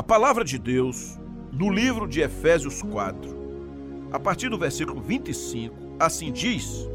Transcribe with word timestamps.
A 0.00 0.02
palavra 0.02 0.42
de 0.42 0.58
Deus, 0.58 1.20
no 1.52 1.68
livro 1.68 2.08
de 2.08 2.22
Efésios 2.22 2.80
4, 2.80 4.08
a 4.10 4.18
partir 4.18 4.48
do 4.48 4.56
versículo 4.56 4.98
25, 4.98 5.76
assim 5.98 6.32
diz: 6.32 6.88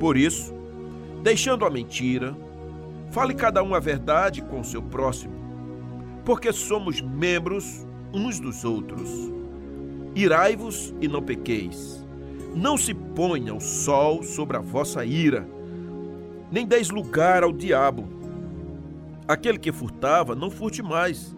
Por 0.00 0.16
isso, 0.16 0.50
deixando 1.22 1.66
a 1.66 1.70
mentira, 1.70 2.34
fale 3.10 3.34
cada 3.34 3.62
um 3.62 3.74
a 3.74 3.78
verdade 3.78 4.40
com 4.40 4.60
o 4.60 4.64
seu 4.64 4.80
próximo, 4.80 5.34
porque 6.24 6.54
somos 6.54 7.02
membros 7.02 7.86
uns 8.14 8.40
dos 8.40 8.64
outros. 8.64 9.10
Irai-vos 10.14 10.94
e 11.02 11.08
não 11.08 11.20
pequeis. 11.20 12.02
Não 12.56 12.78
se 12.78 12.94
ponha 12.94 13.54
o 13.54 13.60
sol 13.60 14.22
sobre 14.22 14.56
a 14.56 14.60
vossa 14.60 15.04
ira, 15.04 15.46
nem 16.50 16.66
deis 16.66 16.88
lugar 16.88 17.44
ao 17.44 17.52
diabo. 17.52 18.08
Aquele 19.28 19.58
que 19.58 19.70
furtava, 19.70 20.34
não 20.34 20.50
furte 20.50 20.82
mais. 20.82 21.36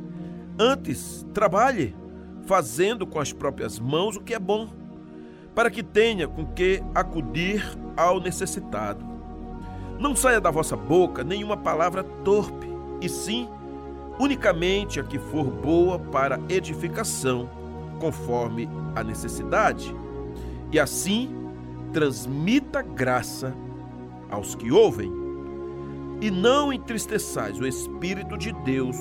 Antes, 0.59 1.27
trabalhe, 1.35 1.97
fazendo 2.47 3.07
com 3.07 3.19
as 3.19 3.33
próprias 3.33 3.81
mãos 3.81 4.17
o 4.17 4.21
que 4.21 4.35
é 4.35 4.39
bom, 4.39 4.69
para 5.55 5.71
que 5.71 5.83
tenha 5.83 6.29
com 6.29 6.47
que 6.47 6.83
acudir 6.95 7.65
ao 7.97 8.21
necessitado. 8.21 9.05
Não 9.99 10.15
saia 10.15 10.41
da 10.41 10.51
vossa 10.51 10.77
boca 10.77 11.25
nenhuma 11.25 11.57
palavra 11.57 12.05
torpe, 12.25 12.69
e 13.01 13.09
sim 13.09 13.49
unicamente 14.19 15.01
a 15.01 15.05
que 15.05 15.19
for 15.19 15.45
boa 15.45 15.99
para 15.99 16.41
edificação, 16.49 17.49
conforme 17.99 18.69
a 18.95 19.03
necessidade, 19.03 19.95
e 20.71 20.79
assim 20.79 21.35
transmita 21.93 22.81
graça 22.81 23.55
aos 24.31 24.55
que 24.55 24.71
ouvem. 24.71 25.13
E 26.21 26.31
não 26.31 26.73
entristeçais 26.73 27.59
o 27.59 27.67
Espírito 27.67 28.39
de 28.39 28.53
Deus, 28.65 28.97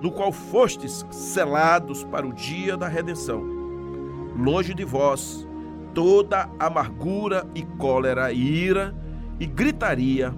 no 0.00 0.10
qual 0.10 0.32
fostes 0.32 1.04
selados 1.10 2.04
para 2.04 2.26
o 2.26 2.32
dia 2.32 2.76
da 2.76 2.88
redenção. 2.88 3.42
Longe 4.36 4.72
de 4.72 4.84
vós 4.84 5.46
toda 5.94 6.48
amargura 6.58 7.46
e 7.54 7.62
cólera 7.62 8.32
e 8.32 8.38
ira 8.38 8.94
e 9.38 9.46
gritaria 9.46 10.34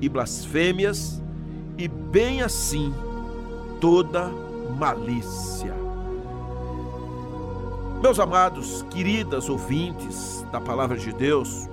e 0.00 0.08
blasfêmias, 0.08 1.22
e 1.76 1.86
bem 1.86 2.42
assim 2.42 2.92
toda 3.80 4.30
malícia. 4.78 5.74
Meus 8.02 8.18
amados, 8.18 8.82
queridas 8.90 9.48
ouvintes 9.48 10.44
da 10.50 10.60
palavra 10.60 10.96
de 10.96 11.12
Deus, 11.12 11.68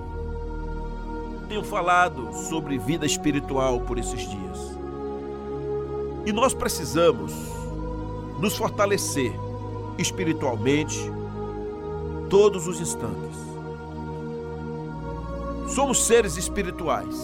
tenho 1.48 1.64
falado 1.64 2.32
sobre 2.34 2.78
vida 2.78 3.06
espiritual 3.06 3.80
por 3.80 3.98
esses 3.98 4.28
dias. 4.28 4.77
E 6.28 6.32
nós 6.32 6.52
precisamos 6.52 7.32
nos 8.38 8.54
fortalecer 8.54 9.32
espiritualmente 9.96 11.10
todos 12.28 12.66
os 12.66 12.78
instantes. 12.82 13.38
Somos 15.68 16.04
seres 16.04 16.36
espirituais, 16.36 17.16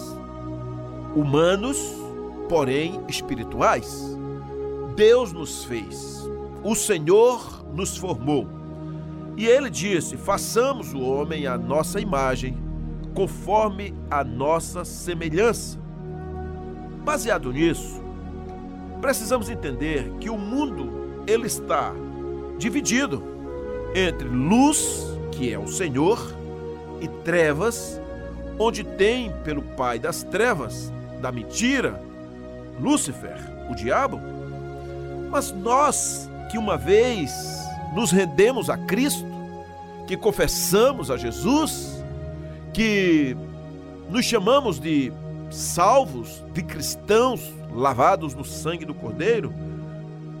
humanos, 1.15 1.77
porém 2.49 2.99
espirituais. 3.07 4.17
Deus 4.95 5.31
nos 5.31 5.63
fez, 5.65 6.27
o 6.63 6.73
Senhor 6.73 7.63
nos 7.75 7.95
formou. 7.95 8.47
E 9.37 9.45
ele 9.45 9.69
disse: 9.69 10.17
façamos 10.17 10.95
o 10.95 11.01
homem 11.01 11.45
à 11.45 11.59
nossa 11.59 11.99
imagem, 11.99 12.57
conforme 13.13 13.93
a 14.09 14.23
nossa 14.23 14.83
semelhança. 14.83 15.77
Baseado 17.03 17.53
nisso, 17.53 18.03
precisamos 19.05 19.51
entender 19.51 20.09
que 20.19 20.31
o 20.31 20.37
mundo 20.37 21.21
ele 21.27 21.45
está 21.45 21.93
dividido 22.57 23.21
entre 23.93 24.27
luz, 24.27 25.05
que 25.31 25.53
é 25.53 25.59
o 25.59 25.67
Senhor, 25.67 26.19
e 26.99 27.07
trevas, 27.23 28.01
onde 28.57 28.83
tem 28.83 29.31
pelo 29.43 29.61
pai 29.61 29.99
das 29.99 30.23
trevas, 30.23 30.91
da 31.21 31.31
mentira, 31.31 32.01
Lúcifer, 32.81 33.37
o 33.69 33.75
diabo, 33.75 34.19
mas 35.29 35.51
nós 35.51 36.27
que 36.49 36.57
uma 36.57 36.75
vez 36.75 37.31
nos 37.93 38.09
rendemos 38.09 38.71
a 38.71 38.77
Cristo, 38.77 39.23
que 40.07 40.17
confessamos 40.17 41.11
a 41.11 41.17
Jesus, 41.17 42.03
que 42.73 43.37
nos 44.09 44.25
chamamos 44.25 44.79
de 44.79 45.13
salvos, 45.49 46.43
de 46.53 46.63
cristãos 46.63 47.53
lavados 47.73 48.33
no 48.33 48.43
sangue 48.43 48.85
do 48.85 48.93
Cordeiro, 48.93 49.53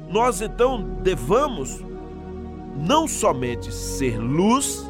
nós 0.09 0.41
então 0.41 0.81
devamos 1.01 1.83
não 2.75 3.07
somente 3.07 3.73
ser 3.73 4.17
luz, 4.17 4.85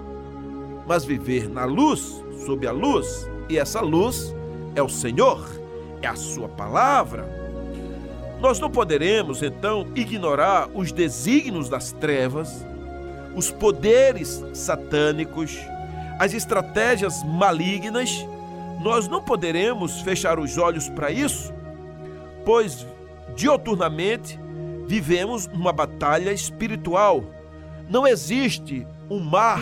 mas 0.88 1.06
viver 1.06 1.50
na 1.50 1.66
luz, 1.66 2.24
sob 2.46 2.68
a 2.68 2.72
luz, 2.72 3.30
e 3.50 3.58
essa 3.58 3.82
luz 3.82 4.36
é 4.76 4.82
o 4.82 4.90
Senhor, 4.90 5.44
é 6.02 6.08
a 6.08 6.16
Sua 6.16 6.48
palavra 6.48 7.46
nós 8.40 8.60
não 8.60 8.70
poderemos, 8.70 9.42
então, 9.42 9.88
ignorar 9.96 10.70
os 10.74 10.92
desígnios 10.92 11.70
das 11.70 11.92
trevas, 11.92 12.66
os 13.34 13.50
poderes 13.50 14.44
satânicos, 14.54 15.58
as 16.20 16.34
estratégias 16.34 17.24
malignas. 17.24 18.26
Nós 18.86 19.08
não 19.08 19.20
poderemos 19.20 20.00
fechar 20.02 20.38
os 20.38 20.60
olhos 20.60 20.88
para 20.88 21.10
isso, 21.10 21.52
pois 22.46 22.86
dioturnamente 23.36 24.40
vivemos 24.86 25.48
numa 25.48 25.74
batalha 25.74 26.32
espiritual. 26.32 27.24
Não 27.90 28.06
existe 28.06 28.86
um 29.10 29.20
mar 29.20 29.60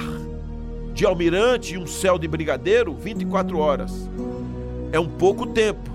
de 0.94 1.06
almirante 1.06 1.75
e 1.75 1.78
um 1.78 1.88
céu 1.88 2.19
de 2.19 2.28
brigadeiro 2.28 2.94
24 2.94 3.57
horas. 3.57 3.94
É 4.91 5.00
um 5.00 5.07
pouco 5.07 5.47
tempo. 5.47 5.89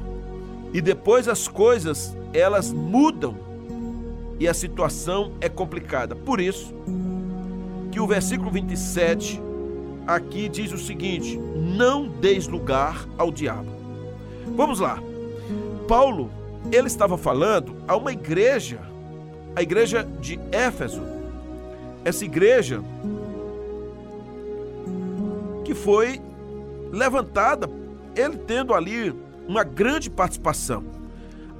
E 0.72 0.81
depois 0.81 1.28
as 1.28 1.47
coisas 1.47 2.17
elas 2.33 2.72
mudam 2.72 3.37
e 4.41 4.49
a 4.49 4.55
situação 4.55 5.33
é 5.38 5.50
complicada. 5.50 6.17
Por 6.17 6.41
isso 6.41 6.72
que 7.93 8.00
o 8.00 8.06
versículo 8.06 8.50
27 8.50 9.38
aqui 10.08 10.48
diz 10.48 10.72
o 10.72 10.78
seguinte: 10.78 11.36
não 11.36 12.08
deis 12.08 12.48
lugar 12.48 13.06
ao 13.19 13.30
diabo. 13.30 13.70
Vamos 14.56 14.80
lá. 14.80 14.98
Paulo, 15.86 16.30
ele 16.72 16.86
estava 16.86 17.19
falando 17.19 17.76
a 17.86 17.94
uma 17.94 18.10
igreja, 18.10 18.80
a 19.54 19.62
igreja 19.62 20.02
de 20.20 20.41
Éfeso. 20.50 21.02
Essa 22.04 22.24
igreja 22.24 22.82
que 25.64 25.74
foi 25.74 26.20
levantada, 26.90 27.69
ele 28.16 28.38
tendo 28.38 28.72
ali 28.72 29.14
uma 29.46 29.62
grande 29.62 30.08
participação. 30.08 30.84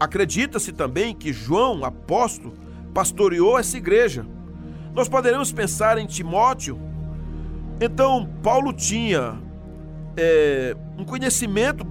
Acredita-se 0.01 0.73
também 0.73 1.15
que 1.15 1.33
João, 1.33 1.85
apóstolo, 1.85 2.55
pastoreou 2.95 3.59
essa 3.59 3.77
igreja. 3.77 4.25
Nós 4.95 5.09
poderemos 5.09 5.53
pensar 5.53 5.99
em 5.99 6.07
Timóteo. 6.07 6.88
Então, 7.81 8.29
Paulo 8.43 8.73
tinha 8.73 9.39
é, 10.17 10.77
um 10.97 11.05
conhecimento 11.05 11.85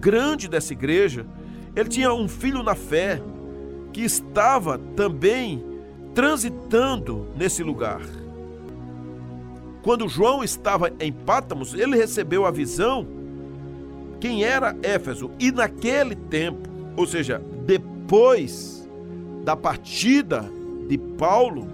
grande 0.00 0.48
dessa 0.48 0.72
igreja. 0.72 1.26
Ele 1.74 1.88
tinha 1.88 2.12
um 2.12 2.28
filho 2.28 2.62
na 2.62 2.74
fé 2.74 3.20
que 3.92 4.02
estava 4.02 4.78
também 4.78 5.64
transitando 6.14 7.26
nesse 7.36 7.62
lugar. 7.62 8.00
Quando 9.82 10.08
João 10.08 10.44
estava 10.44 10.92
em 11.00 11.12
Pátamos, 11.12 11.74
ele 11.74 11.96
recebeu 11.96 12.46
a 12.46 12.50
visão 12.50 13.06
quem 14.20 14.44
era 14.44 14.76
Éfeso. 14.82 15.30
E 15.40 15.50
naquele 15.50 16.14
tempo, 16.14 16.68
ou 16.96 17.06
seja, 17.06 17.42
depois 17.66 18.88
da 19.44 19.56
partida 19.56 20.48
de 20.88 20.96
Paulo, 20.96 21.66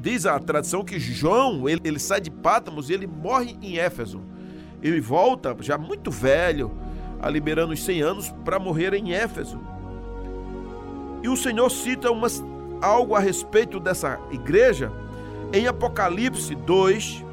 diz 0.00 0.26
a 0.26 0.38
tradição 0.38 0.84
que 0.84 0.98
João, 0.98 1.68
ele, 1.68 1.80
ele 1.84 1.98
sai 1.98 2.20
de 2.20 2.30
Pátamos 2.30 2.88
e 2.88 2.94
ele 2.94 3.06
morre 3.06 3.56
em 3.60 3.78
Éfeso. 3.78 4.22
Ele 4.82 5.00
volta 5.00 5.56
já 5.60 5.76
muito 5.76 6.10
velho, 6.10 6.70
a 7.20 7.28
liberando 7.28 7.72
os 7.72 7.82
100 7.82 8.02
anos 8.02 8.34
para 8.44 8.58
morrer 8.58 8.94
em 8.94 9.12
Éfeso. 9.12 9.60
E 11.22 11.28
o 11.28 11.36
Senhor 11.36 11.68
cita 11.68 12.10
umas, 12.10 12.44
algo 12.80 13.14
a 13.14 13.20
respeito 13.20 13.80
dessa 13.80 14.20
igreja 14.30 14.92
em 15.52 15.66
Apocalipse 15.66 16.54
2, 16.54 17.24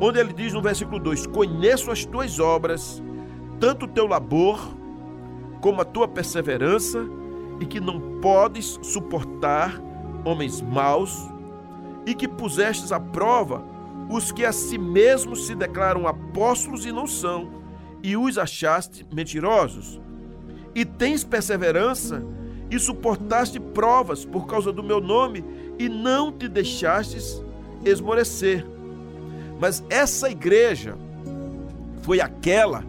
onde 0.00 0.18
ele 0.18 0.32
diz 0.32 0.52
no 0.52 0.60
versículo 0.60 0.98
2: 0.98 1.26
Conheço 1.28 1.90
as 1.90 2.04
tuas 2.04 2.40
obras, 2.40 3.02
tanto 3.60 3.86
o 3.86 3.88
teu 3.88 4.06
labor 4.06 4.58
como 5.60 5.80
a 5.80 5.84
tua 5.84 6.08
perseverança, 6.08 7.04
e 7.60 7.66
que 7.66 7.78
não 7.78 8.20
podes 8.20 8.78
suportar 8.82 9.80
homens 10.24 10.60
maus, 10.62 11.28
e 12.06 12.14
que 12.14 12.28
pusestes 12.28 12.92
à 12.92 13.00
prova 13.00 13.62
os 14.08 14.32
que 14.32 14.44
a 14.44 14.52
si 14.52 14.76
mesmos 14.76 15.46
se 15.46 15.54
declaram 15.54 16.06
apóstolos 16.06 16.84
e 16.84 16.90
não 16.90 17.06
são, 17.06 17.48
e 18.02 18.16
os 18.16 18.36
achaste 18.38 19.06
mentirosos. 19.12 20.00
E 20.74 20.84
tens 20.84 21.22
perseverança 21.22 22.22
e 22.70 22.78
suportaste 22.78 23.60
provas 23.60 24.24
por 24.24 24.46
causa 24.46 24.72
do 24.72 24.82
meu 24.82 25.00
nome 25.00 25.44
e 25.78 25.88
não 25.88 26.32
te 26.32 26.48
deixastes 26.48 27.42
esmorecer. 27.84 28.66
Mas 29.60 29.84
essa 29.88 30.30
igreja 30.30 30.96
foi 32.02 32.20
aquela 32.20 32.84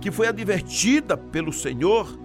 que 0.00 0.10
foi 0.10 0.28
advertida 0.28 1.16
pelo 1.16 1.52
Senhor 1.52 2.18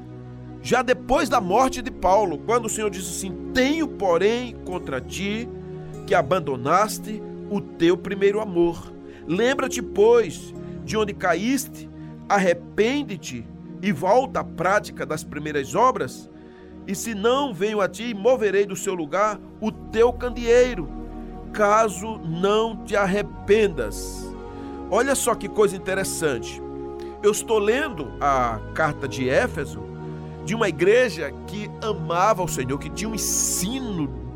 já 0.62 0.82
depois 0.82 1.30
da 1.30 1.40
morte 1.40 1.82
de 1.82 1.92
Paulo, 1.92 2.40
quando 2.40 2.66
o 2.66 2.70
Senhor 2.70 2.90
disse 2.90 3.10
assim: 3.10 3.52
Tenho, 3.54 3.88
porém, 3.88 4.54
contra 4.66 5.00
ti 5.00 5.48
que 6.08 6.16
abandonaste 6.16 7.22
o 7.52 7.60
teu 7.60 7.98
primeiro 7.98 8.40
amor. 8.40 8.92
Lembra-te, 9.28 9.82
pois, 9.82 10.54
de 10.86 10.96
onde 10.98 11.14
caíste, 11.14 11.90
arrepende-te 12.30 13.46
e 13.82 13.92
volta 13.92 14.40
à 14.40 14.44
prática 14.44 15.06
das 15.06 15.24
primeiras 15.24 15.76
obras. 15.76 16.30
E 16.88 16.96
se 16.96 17.14
não 17.14 17.54
venho 17.54 17.82
a 17.82 17.90
ti, 17.90 18.14
moverei 18.14 18.66
do 18.66 18.76
seu 18.76 18.96
lugar 18.96 19.38
o 19.60 19.70
teu 19.70 20.14
candeeiro, 20.14 20.88
caso 21.52 22.18
não 22.20 22.86
te 22.86 22.96
arrependas. 22.96 24.34
Olha 24.90 25.14
só 25.14 25.36
que 25.36 25.50
coisa 25.50 25.76
interessante. 25.76 26.62
Eu 27.22 27.32
estou 27.32 27.60
lendo 27.60 28.14
a 28.22 28.62
carta 28.74 29.08
de 29.08 29.30
Éfeso 29.30 29.84
de 30.46 30.56
uma 30.56 30.70
igreja 30.70 31.34
que 31.48 31.70
amava 31.82 32.42
o 32.42 32.48
Senhor, 32.48 32.78
que 32.78 32.90
tinha 32.90 33.10
um 33.10 33.16
ensino, 33.16 34.27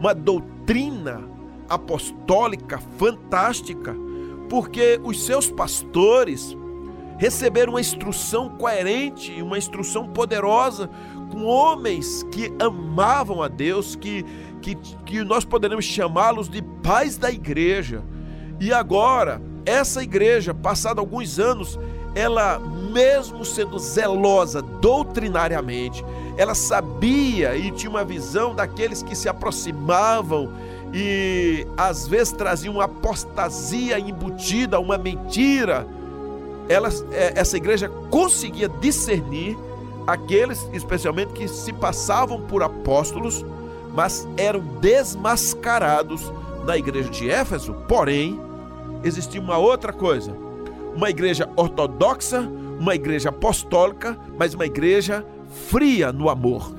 uma 0.00 0.14
doutrina 0.14 1.22
apostólica 1.68 2.78
fantástica, 2.98 3.94
porque 4.48 4.98
os 5.04 5.24
seus 5.24 5.48
pastores 5.50 6.56
receberam 7.18 7.74
uma 7.74 7.80
instrução 7.80 8.48
coerente, 8.56 9.42
uma 9.42 9.58
instrução 9.58 10.08
poderosa, 10.08 10.88
com 11.30 11.44
homens 11.44 12.22
que 12.32 12.50
amavam 12.58 13.42
a 13.42 13.46
Deus, 13.46 13.94
que, 13.94 14.24
que, 14.62 14.74
que 15.04 15.22
nós 15.22 15.44
poderemos 15.44 15.84
chamá-los 15.84 16.48
de 16.48 16.62
pais 16.82 17.18
da 17.18 17.30
igreja. 17.30 18.02
E 18.58 18.72
agora, 18.72 19.40
essa 19.66 20.02
igreja, 20.02 20.54
passado 20.54 20.98
alguns 20.98 21.38
anos, 21.38 21.78
ela, 22.14 22.58
mesmo 22.58 23.44
sendo 23.44 23.78
zelosa 23.78 24.60
doutrinariamente, 24.60 26.04
ela 26.36 26.54
sabia 26.54 27.56
e 27.56 27.70
tinha 27.70 27.90
uma 27.90 28.04
visão 28.04 28.54
daqueles 28.54 29.02
que 29.02 29.14
se 29.14 29.28
aproximavam 29.28 30.52
e 30.92 31.66
às 31.76 32.08
vezes 32.08 32.32
traziam 32.32 32.74
uma 32.74 32.84
apostasia 32.84 33.98
embutida, 33.98 34.80
uma 34.80 34.98
mentira. 34.98 35.86
Ela, 36.68 36.88
é, 37.12 37.34
essa 37.36 37.56
igreja 37.56 37.88
conseguia 38.10 38.68
discernir 38.68 39.56
aqueles, 40.06 40.68
especialmente 40.72 41.32
que 41.32 41.46
se 41.46 41.72
passavam 41.72 42.40
por 42.40 42.62
apóstolos, 42.62 43.44
mas 43.94 44.26
eram 44.36 44.60
desmascarados 44.80 46.32
na 46.64 46.76
igreja 46.76 47.08
de 47.08 47.30
Éfeso. 47.30 47.72
Porém, 47.86 48.40
existia 49.04 49.40
uma 49.40 49.58
outra 49.58 49.92
coisa 49.92 50.49
uma 50.94 51.10
igreja 51.10 51.48
ortodoxa, 51.56 52.40
uma 52.78 52.94
igreja 52.94 53.28
apostólica, 53.28 54.18
mas 54.38 54.54
uma 54.54 54.66
igreja 54.66 55.24
fria 55.68 56.12
no 56.12 56.28
amor. 56.28 56.74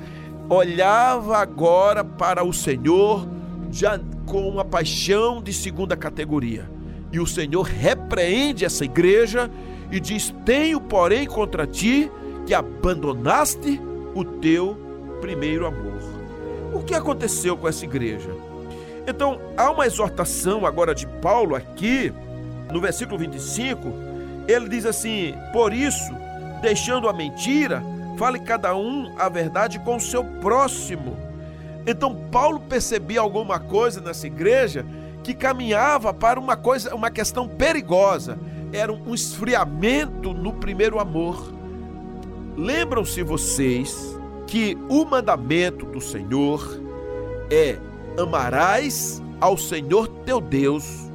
Olhava 0.50 1.38
agora 1.38 2.04
para 2.04 2.44
o 2.44 2.52
Senhor 2.52 3.28
já 3.72 4.00
com 4.26 4.48
uma 4.50 4.66
paixão 4.66 5.42
de 5.42 5.54
segunda 5.54 5.96
categoria. 5.96 6.70
E 7.12 7.20
o 7.20 7.28
Senhor 7.28 7.64
repreende 7.64 8.66
essa 8.66 8.86
igreja 8.86 9.50
e 9.92 10.00
diz: 10.00 10.34
Tenho, 10.46 10.80
porém, 10.80 11.26
contra 11.26 11.68
ti 11.68 12.12
que 12.46 12.54
abandonaste 12.54 13.80
o 14.16 14.24
teu 14.24 14.78
primeiro 15.22 15.66
amor. 15.66 16.02
O 16.74 16.82
que 16.82 16.94
aconteceu 16.94 17.58
com 17.58 17.68
essa 17.68 17.86
igreja? 17.86 18.30
Então, 19.06 19.40
há 19.58 19.70
uma 19.70 19.86
exortação 19.86 20.66
agora 20.66 20.96
de 20.96 21.06
Paulo 21.06 21.56
aqui 21.56 22.14
no 22.72 22.80
versículo 22.80 23.18
25, 23.18 23.94
ele 24.48 24.70
diz 24.70 24.86
assim: 24.86 25.34
Por 25.52 25.74
isso, 25.74 26.12
deixando 26.62 27.08
a 27.10 27.14
mentira, 27.14 27.84
fale 28.18 28.40
cada 28.40 28.76
um 28.76 29.14
a 29.18 29.30
verdade 29.30 29.80
com 29.80 29.98
o 29.98 30.02
seu 30.02 30.24
próximo. 30.24 31.18
Então 31.86 32.16
Paulo 32.32 32.60
percebia 32.60 33.20
alguma 33.20 33.60
coisa 33.60 34.00
nessa 34.00 34.28
igreja 34.28 34.86
que 35.24 35.34
caminhava 35.34 36.14
para 36.14 36.40
uma 36.40 36.56
coisa, 36.56 36.94
uma 36.96 37.12
questão 37.12 37.48
perigosa. 37.48 38.38
Era 38.74 38.92
um 38.92 39.14
esfriamento 39.14 40.34
no 40.34 40.54
primeiro 40.54 41.00
amor. 41.00 41.54
Lembram-se 42.56 43.22
vocês 43.24 44.18
que 44.48 44.78
o 44.90 45.04
mandamento 45.04 45.86
do 45.86 46.00
Senhor 46.00 46.80
é: 47.50 47.78
amarás 48.22 49.22
ao 49.40 49.58
Senhor 49.58 50.08
teu 50.08 50.40
Deus 50.40 50.84
de 50.86 51.11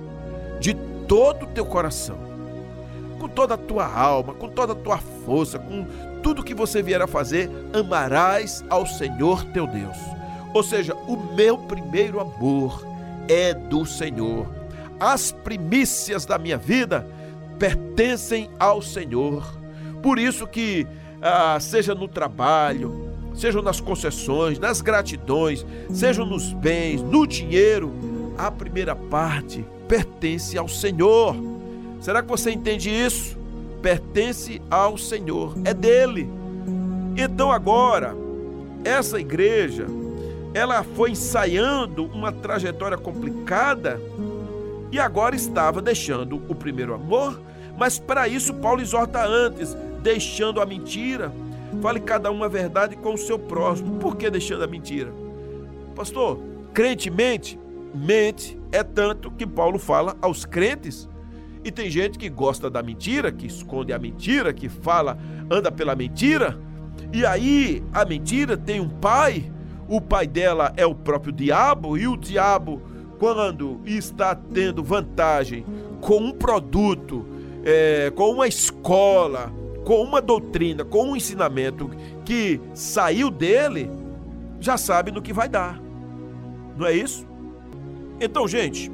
todo 1.07 1.45
o 1.45 1.49
teu 1.49 1.65
coração, 1.65 2.19
com 3.19 3.29
toda 3.29 3.55
a 3.55 3.59
tua 3.59 3.87
alma, 3.87 4.35
com 4.35 4.49
toda 4.49 4.73
a 4.73 4.77
tua 4.77 4.99
força, 4.99 5.59
com 5.59 5.87
tudo 6.23 6.45
que 6.45 6.55
você 6.55 6.83
vier 6.83 7.01
a 7.01 7.07
fazer, 7.07 7.51
amarás 7.73 8.65
ao 8.69 8.87
Senhor 8.87 9.45
teu 9.47 9.67
Deus. 9.67 9.97
Ou 10.53 10.63
seja, 10.63 10.95
o 11.07 11.17
meu 11.35 11.59
primeiro 11.59 12.21
amor 12.21 12.85
é 13.29 13.55
do 13.55 13.85
Senhor. 13.85 14.47
As 14.99 15.31
primícias 15.31 16.25
da 16.25 16.39
minha 16.39 16.57
vida 16.57 17.07
pertencem 17.59 18.51
ao 18.59 18.81
Senhor. 18.81 19.59
Por 20.03 20.19
isso 20.19 20.47
que, 20.47 20.87
ah, 21.21 21.59
seja 21.61 21.95
no 21.95 22.09
trabalho, 22.09 23.11
sejam 23.35 23.63
nas 23.63 23.81
concessões, 23.81 24.59
nas 24.59 24.81
gratidões, 24.81 25.65
sejam 25.91 26.25
nos 26.25 26.53
bens, 26.53 27.03
no 27.03 27.27
dinheiro, 27.27 27.93
a 28.39 28.51
primeira 28.51 28.95
parte 28.95 29.65
pertence 29.89 30.57
ao 30.59 30.69
Senhor. 30.69 31.37
Será 32.01 32.23
que 32.23 32.29
você 32.29 32.51
entende 32.51 32.91
isso? 32.91 33.37
Pertence 33.83 34.61
ao 34.71 34.99
Senhor, 34.99 35.55
é 35.65 35.73
dele. 35.73 36.29
Então 37.17 37.51
agora, 37.51 38.15
essa 38.85 39.19
igreja, 39.19 39.87
ela 40.53 40.83
foi 40.83 41.11
ensaiando 41.11 42.05
uma 42.07 42.33
trajetória 42.33 42.97
complicada 42.97 44.01
e 44.91 44.99
agora 44.99 45.35
estava 45.35 45.83
deixando 45.83 46.37
o 46.49 46.55
primeiro 46.55 46.95
amor, 46.95 47.41
mas 47.77 47.99
para 47.99 48.29
isso 48.29 48.55
Paulo 48.55 48.81
exorta 48.81 49.25
antes, 49.25 49.77
deixando 50.03 50.61
a 50.61 50.67
mentira. 50.67 51.33
Fale 51.83 52.01
cada 52.01 52.31
uma 52.31 52.47
a 52.47 52.49
verdade 52.49 52.97
com 52.97 53.15
o 53.15 53.19
seu 53.19 53.39
próximo. 53.39 53.99
Por 53.99 54.17
que 54.17 54.31
deixando 54.31 54.65
a 54.65 54.67
mentira? 54.67 55.13
Pastor, 55.95 56.39
crente 56.73 57.11
mente, 57.11 57.59
mente 57.95 58.59
é 58.77 58.83
tanto 58.83 59.31
que 59.31 59.47
Paulo 59.47 59.79
fala 59.79 60.17
aos 60.21 60.45
crentes. 60.45 61.09
E 61.65 61.71
tem 61.73 61.91
gente 61.91 62.19
que 62.19 62.29
gosta 62.29 62.71
da 62.71 62.83
mentira, 62.83 63.33
que 63.33 63.47
esconde 63.47 63.93
a 63.93 63.99
mentira, 63.99 64.53
que 64.53 64.69
fala, 64.69 65.19
anda 65.51 65.73
pela 65.73 65.97
mentira. 65.97 66.59
E 67.13 67.25
aí 67.25 67.83
a 67.93 68.05
mentira 68.05 68.57
tem 68.57 68.79
um 68.79 68.89
pai, 68.89 69.51
o 69.89 70.01
pai 70.01 70.27
dela 70.27 70.73
é 70.77 70.85
o 70.87 70.95
próprio 70.95 71.33
diabo, 71.33 71.97
e 71.97 72.07
o 72.07 72.17
diabo, 72.17 72.83
quando 73.19 73.81
está 73.87 74.35
tendo 74.35 74.85
vantagem 74.85 75.65
com 76.01 76.19
um 76.19 76.33
produto, 76.33 77.27
é, 77.65 78.13
com 78.15 78.31
uma 78.31 78.47
escola, 78.47 79.53
com 79.85 80.03
uma 80.03 80.21
doutrina, 80.21 80.85
com 80.85 81.11
um 81.11 81.17
ensinamento 81.17 81.91
que 82.25 82.61
saiu 82.75 83.31
dele, 83.31 83.91
já 84.61 84.77
sabe 84.77 85.11
no 85.11 85.23
que 85.23 85.33
vai 85.33 85.49
dar. 85.49 85.81
Não 86.77 86.87
é 86.87 86.93
isso? 86.93 87.27
Então, 88.21 88.49
gente, 88.49 88.91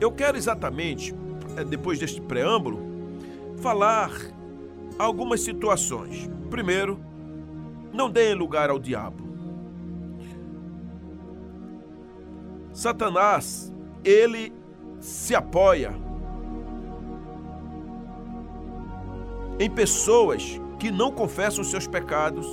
eu 0.00 0.12
quero 0.12 0.36
exatamente, 0.36 1.14
é, 1.56 1.64
depois 1.64 1.98
deste 1.98 2.20
preâmbulo, 2.20 2.78
falar 3.58 4.10
algumas 4.98 5.40
situações. 5.40 6.28
Primeiro, 6.50 7.00
não 7.92 8.10
deem 8.10 8.34
lugar 8.34 8.70
ao 8.70 8.78
diabo. 8.78 9.24
Satanás, 12.72 13.72
ele 14.04 14.52
se 15.00 15.34
apoia 15.34 15.94
em 19.58 19.70
pessoas 19.70 20.60
que 20.78 20.90
não 20.90 21.12
confessam 21.12 21.62
seus 21.62 21.86
pecados, 21.86 22.46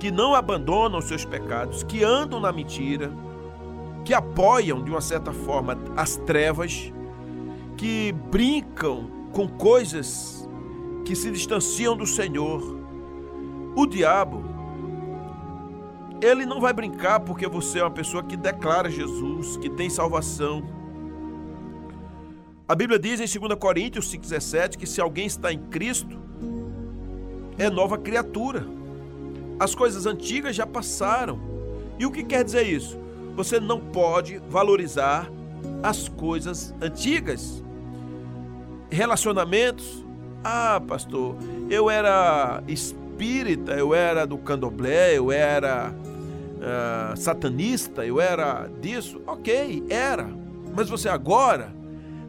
que 0.00 0.10
não 0.10 0.34
abandonam 0.34 1.00
seus 1.00 1.24
pecados, 1.24 1.82
que 1.82 2.02
andam 2.02 2.40
na 2.40 2.50
mentira, 2.50 3.12
que 4.04 4.12
apoiam 4.12 4.82
de 4.82 4.90
uma 4.90 5.00
certa 5.00 5.32
forma 5.32 5.78
as 5.96 6.16
trevas, 6.16 6.92
que 7.76 8.12
brincam 8.30 9.10
com 9.32 9.48
coisas 9.48 10.48
que 11.04 11.16
se 11.16 11.30
distanciam 11.30 11.96
do 11.96 12.06
Senhor. 12.06 12.78
O 13.74 13.86
diabo, 13.86 14.44
ele 16.20 16.46
não 16.46 16.60
vai 16.60 16.72
brincar 16.72 17.20
porque 17.20 17.48
você 17.48 17.80
é 17.80 17.82
uma 17.82 17.90
pessoa 17.90 18.22
que 18.22 18.36
declara 18.36 18.90
Jesus, 18.90 19.56
que 19.56 19.68
tem 19.68 19.90
salvação. 19.90 20.62
A 22.68 22.74
Bíblia 22.74 22.98
diz 22.98 23.20
em 23.20 23.40
2 23.40 23.58
Coríntios 23.58 24.12
5,17 24.12 24.76
que 24.76 24.86
se 24.86 25.00
alguém 25.00 25.26
está 25.26 25.52
em 25.52 25.58
Cristo, 25.58 26.20
é 27.58 27.68
nova 27.68 27.98
criatura. 27.98 28.66
As 29.58 29.74
coisas 29.74 30.06
antigas 30.06 30.54
já 30.54 30.66
passaram. 30.66 31.40
E 31.98 32.06
o 32.06 32.10
que 32.10 32.22
quer 32.22 32.44
dizer 32.44 32.66
isso? 32.66 33.01
Você 33.34 33.58
não 33.58 33.80
pode 33.80 34.38
valorizar 34.48 35.30
as 35.82 36.08
coisas 36.08 36.74
antigas. 36.80 37.62
Relacionamentos. 38.90 40.04
Ah, 40.44 40.80
pastor, 40.86 41.36
eu 41.70 41.88
era 41.88 42.62
espírita, 42.66 43.72
eu 43.72 43.94
era 43.94 44.26
do 44.26 44.36
candomblé, 44.38 45.16
eu 45.16 45.30
era 45.30 45.92
uh, 45.92 47.16
satanista, 47.16 48.04
eu 48.04 48.20
era 48.20 48.68
disso. 48.80 49.20
Ok, 49.26 49.84
era. 49.88 50.28
Mas 50.74 50.88
você 50.88 51.08
agora 51.08 51.72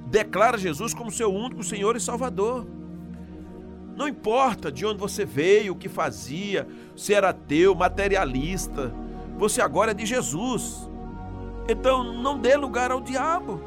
declara 0.08 0.58
Jesus 0.58 0.94
como 0.94 1.12
seu 1.12 1.34
único 1.34 1.64
Senhor 1.64 1.96
e 1.96 2.00
Salvador. 2.00 2.68
Não 3.96 4.08
importa 4.08 4.72
de 4.72 4.86
onde 4.86 5.00
você 5.00 5.26
veio, 5.26 5.74
o 5.74 5.76
que 5.76 5.90
fazia, 5.90 6.68
se 6.96 7.14
era 7.14 7.30
ateu, 7.30 7.76
materialista, 7.76 8.94
você 9.38 9.62
agora 9.62 9.92
é 9.92 9.94
de 9.94 10.06
Jesus. 10.06 10.90
Então 11.68 12.04
não 12.04 12.38
dê 12.38 12.56
lugar 12.56 12.92
ao 12.92 13.02
diabo. 13.02 13.60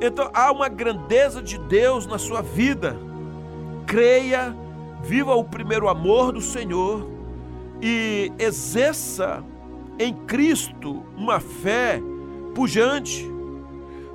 Então 0.00 0.30
há 0.32 0.50
uma 0.52 0.68
grandeza 0.68 1.42
de 1.42 1.58
Deus 1.58 2.06
na 2.06 2.18
sua 2.18 2.42
vida. 2.42 2.96
Creia, 3.86 4.56
viva 5.02 5.34
o 5.34 5.44
primeiro 5.44 5.88
amor 5.88 6.32
do 6.32 6.40
Senhor 6.40 7.06
e 7.80 8.32
exerça 8.38 9.44
em 9.98 10.12
Cristo 10.12 11.04
uma 11.16 11.40
fé 11.40 12.00
pujante. 12.54 13.30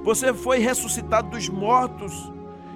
Você 0.03 0.33
foi 0.33 0.59
ressuscitado 0.59 1.29
dos 1.29 1.49
mortos 1.49 2.31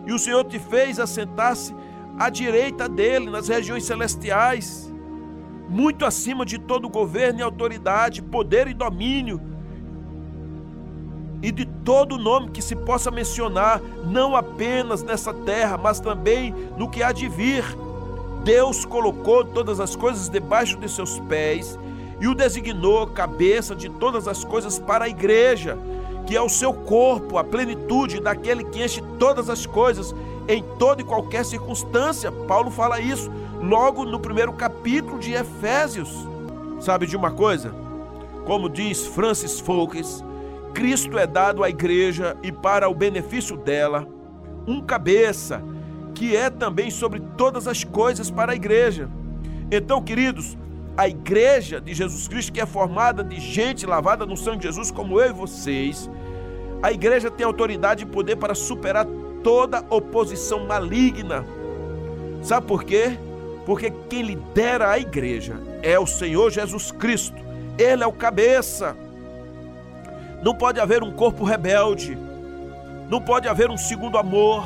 e 0.05 0.13
o 0.13 0.19
Senhor 0.19 0.43
te 0.43 0.59
fez 0.59 0.99
assentar-se 0.99 1.73
à 2.17 2.29
direita 2.29 2.87
dele 2.87 3.29
nas 3.29 3.47
regiões 3.47 3.85
celestiais, 3.85 4.93
muito 5.69 6.05
acima 6.05 6.45
de 6.45 6.59
todo 6.59 6.89
governo 6.89 7.39
e 7.39 7.43
autoridade, 7.43 8.21
poder 8.21 8.67
e 8.67 8.73
domínio, 8.73 9.41
e 11.43 11.51
de 11.51 11.65
todo 11.65 12.17
nome 12.17 12.51
que 12.51 12.61
se 12.61 12.73
possa 12.73 13.11
mencionar, 13.11 13.81
não 14.05 14.33
apenas 14.33 15.03
nessa 15.03 15.33
terra, 15.33 15.77
mas 15.77 15.99
também 15.99 16.55
no 16.77 16.89
que 16.89 17.03
há 17.03 17.11
de 17.11 17.27
vir. 17.27 17.65
Deus 18.45 18.85
colocou 18.85 19.43
todas 19.43 19.81
as 19.81 19.93
coisas 19.93 20.29
debaixo 20.29 20.77
de 20.77 20.89
seus 20.89 21.19
pés 21.19 21.77
e 22.19 22.27
o 22.27 22.33
designou 22.33 23.05
cabeça 23.07 23.75
de 23.75 23.89
todas 23.89 24.25
as 24.25 24.45
coisas 24.45 24.79
para 24.79 25.03
a 25.03 25.09
igreja, 25.09 25.77
que 26.25 26.35
é 26.35 26.41
o 26.41 26.47
seu 26.47 26.73
corpo, 26.73 27.37
a 27.37 27.43
plenitude 27.43 28.21
daquele 28.21 28.63
que 28.63 28.81
enche 28.81 29.01
todas 29.19 29.49
as 29.49 29.65
coisas 29.65 30.15
em 30.47 30.63
toda 30.79 31.01
e 31.01 31.05
qualquer 31.05 31.43
circunstância. 31.43 32.31
Paulo 32.31 32.71
fala 32.71 33.01
isso 33.01 33.29
logo 33.61 34.05
no 34.05 34.19
primeiro 34.19 34.53
capítulo 34.53 35.19
de 35.19 35.33
Efésios. 35.33 36.09
Sabe 36.79 37.05
de 37.05 37.17
uma 37.17 37.31
coisa? 37.31 37.73
Como 38.45 38.69
diz 38.69 39.05
Francis 39.05 39.59
Folkes, 39.59 40.23
Cristo 40.73 41.17
é 41.17 41.27
dado 41.27 41.63
à 41.63 41.69
igreja 41.69 42.35
e 42.41 42.51
para 42.51 42.89
o 42.89 42.93
benefício 42.93 43.55
dela, 43.55 44.07
um 44.67 44.81
cabeça, 44.81 45.61
que 46.13 46.35
é 46.35 46.49
também 46.49 46.89
sobre 46.89 47.21
todas 47.37 47.67
as 47.67 47.83
coisas 47.83 48.29
para 48.31 48.51
a 48.51 48.55
igreja. 48.55 49.09
Então, 49.71 50.01
queridos, 50.01 50.57
a 50.95 51.07
igreja 51.07 51.79
de 51.79 51.93
Jesus 51.93 52.27
Cristo, 52.27 52.51
que 52.51 52.61
é 52.61 52.65
formada 52.65 53.23
de 53.23 53.39
gente 53.39 53.85
lavada 53.85 54.25
no 54.25 54.37
sangue 54.37 54.59
de 54.59 54.63
Jesus, 54.63 54.91
como 54.91 55.19
eu 55.19 55.29
e 55.29 55.33
vocês, 55.33 56.09
a 56.81 56.91
igreja 56.91 57.31
tem 57.31 57.45
autoridade 57.45 58.03
e 58.03 58.07
poder 58.07 58.35
para 58.35 58.53
superar 58.53 59.05
toda 59.43 59.85
oposição 59.89 60.65
maligna. 60.65 61.45
Sabe 62.41 62.67
por 62.67 62.83
quê? 62.83 63.17
Porque 63.65 63.91
quem 64.09 64.21
lidera 64.21 64.89
a 64.89 64.99
igreja 64.99 65.55
é 65.81 65.97
o 65.97 66.05
Senhor 66.05 66.51
Jesus 66.51 66.91
Cristo. 66.91 67.41
Ele 67.77 68.03
é 68.03 68.07
o 68.07 68.11
cabeça. 68.11 68.95
Não 70.43 70.53
pode 70.53 70.77
haver 70.77 71.01
um 71.01 71.11
corpo 71.11 71.45
rebelde. 71.45 72.17
Não 73.09 73.21
pode 73.21 73.47
haver 73.47 73.71
um 73.71 73.77
segundo 73.77 74.17
amor. 74.17 74.65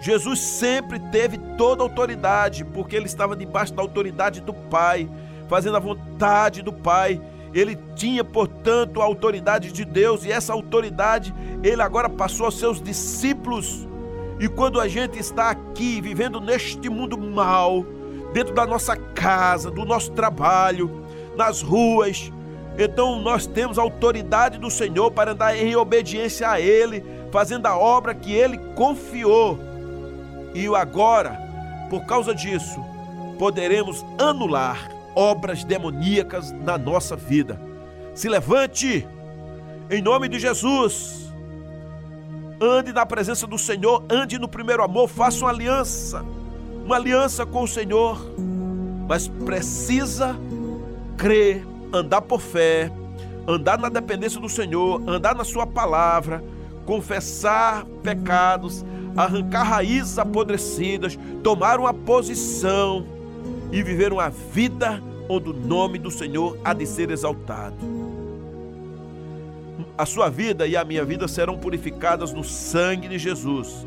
Jesus 0.00 0.40
sempre 0.40 0.98
teve 0.98 1.36
toda 1.58 1.82
a 1.82 1.84
autoridade, 1.84 2.64
porque 2.64 2.96
ele 2.96 3.04
estava 3.04 3.36
debaixo 3.36 3.74
da 3.74 3.82
autoridade 3.82 4.40
do 4.40 4.54
Pai, 4.54 5.08
fazendo 5.46 5.76
a 5.76 5.80
vontade 5.80 6.62
do 6.62 6.72
Pai. 6.72 7.20
Ele 7.52 7.78
tinha, 7.94 8.24
portanto, 8.24 9.02
a 9.02 9.04
autoridade 9.04 9.70
de 9.70 9.84
Deus, 9.84 10.24
e 10.24 10.32
essa 10.32 10.54
autoridade 10.54 11.34
ele 11.62 11.82
agora 11.82 12.08
passou 12.08 12.46
aos 12.46 12.58
seus 12.58 12.80
discípulos. 12.80 13.86
E 14.40 14.48
quando 14.48 14.80
a 14.80 14.88
gente 14.88 15.18
está 15.18 15.50
aqui 15.50 16.00
vivendo 16.00 16.40
neste 16.40 16.88
mundo 16.88 17.18
mal, 17.18 17.84
dentro 18.32 18.54
da 18.54 18.66
nossa 18.66 18.96
casa, 18.96 19.70
do 19.70 19.84
nosso 19.84 20.12
trabalho, 20.12 21.04
nas 21.36 21.60
ruas, 21.60 22.32
então 22.78 23.20
nós 23.20 23.46
temos 23.46 23.78
a 23.78 23.82
autoridade 23.82 24.58
do 24.58 24.70
Senhor 24.70 25.10
para 25.10 25.32
andar 25.32 25.56
em 25.56 25.76
obediência 25.76 26.50
a 26.50 26.60
Ele, 26.60 27.04
fazendo 27.30 27.66
a 27.66 27.76
obra 27.76 28.14
que 28.14 28.32
Ele 28.32 28.58
confiou 28.74 29.72
e 30.54 30.66
agora, 30.74 31.38
por 31.88 32.04
causa 32.04 32.34
disso, 32.34 32.84
poderemos 33.38 34.04
anular 34.18 34.90
obras 35.14 35.64
demoníacas 35.64 36.52
na 36.52 36.76
nossa 36.76 37.16
vida. 37.16 37.58
Se 38.14 38.28
levante, 38.28 39.06
em 39.90 40.02
nome 40.02 40.28
de 40.28 40.38
Jesus. 40.38 41.32
Ande 42.60 42.92
na 42.92 43.04
presença 43.04 43.46
do 43.46 43.58
Senhor, 43.58 44.04
ande 44.08 44.38
no 44.38 44.46
primeiro 44.46 44.84
amor, 44.84 45.08
faça 45.08 45.44
uma 45.44 45.50
aliança, 45.50 46.24
uma 46.84 46.94
aliança 46.94 47.44
com 47.44 47.64
o 47.64 47.68
Senhor, 47.68 48.20
mas 49.08 49.26
precisa 49.26 50.36
crer, 51.16 51.66
andar 51.92 52.22
por 52.22 52.40
fé, 52.40 52.90
andar 53.46 53.78
na 53.78 53.88
dependência 53.88 54.40
do 54.40 54.48
Senhor, 54.48 55.02
andar 55.08 55.34
na 55.34 55.44
Sua 55.44 55.66
palavra, 55.66 56.42
confessar 56.86 57.84
pecados, 58.02 58.84
arrancar 59.16 59.64
raízes 59.64 60.18
apodrecidas, 60.18 61.18
tomar 61.42 61.78
uma 61.78 61.92
posição 61.92 63.04
e 63.70 63.82
viver 63.82 64.12
uma 64.12 64.28
vida 64.28 65.02
onde 65.28 65.50
o 65.50 65.52
nome 65.52 65.98
do 65.98 66.10
Senhor 66.10 66.58
há 66.64 66.72
de 66.72 66.86
ser 66.86 67.10
exaltado. 67.10 67.76
A 69.96 70.06
sua 70.06 70.28
vida 70.28 70.66
e 70.66 70.76
a 70.76 70.84
minha 70.84 71.04
vida 71.04 71.28
serão 71.28 71.58
purificadas 71.58 72.32
no 72.32 72.42
sangue 72.42 73.08
de 73.08 73.18
Jesus. 73.18 73.86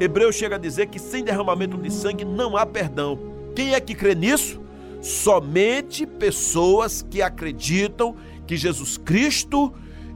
Hebreus 0.00 0.34
chega 0.34 0.56
a 0.56 0.58
dizer 0.58 0.86
que 0.86 0.98
sem 0.98 1.22
derramamento 1.22 1.76
de 1.76 1.90
sangue 1.90 2.24
não 2.24 2.56
há 2.56 2.66
perdão. 2.66 3.18
Quem 3.54 3.74
é 3.74 3.80
que 3.80 3.94
crê 3.94 4.14
nisso? 4.14 4.60
Somente 5.04 6.06
pessoas 6.06 7.02
que 7.02 7.20
acreditam 7.20 8.16
que 8.46 8.56
Jesus 8.56 8.96
Cristo 8.96 9.70